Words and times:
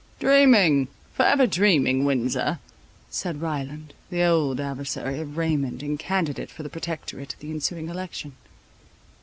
"Dreaming, 0.19 0.87
for 1.13 1.21
ever 1.25 1.45
dreaming, 1.45 2.05
Windsor!" 2.05 2.57
said 3.11 3.39
Ryland, 3.39 3.93
the 4.09 4.23
old 4.23 4.59
adversary 4.59 5.19
of 5.19 5.37
Raymond, 5.37 5.83
and 5.83 5.99
candidate 5.99 6.49
for 6.49 6.63
the 6.63 6.69
Protectorate 6.69 7.33
at 7.35 7.39
the 7.39 7.51
ensuing 7.51 7.87
election. 7.87 8.35